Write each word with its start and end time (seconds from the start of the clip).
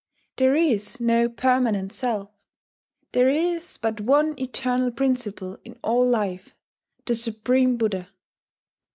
There 0.37 0.55
is 0.55 0.99
no 0.99 1.29
permanent 1.29 1.93
self: 1.93 2.31
there 3.11 3.29
is 3.29 3.77
but 3.79 4.01
one 4.01 4.33
eternal 4.39 4.89
principle 4.89 5.59
in 5.63 5.77
all 5.83 6.09
life, 6.09 6.55
the 7.05 7.13
supreme 7.13 7.77
Buddha. 7.77 8.09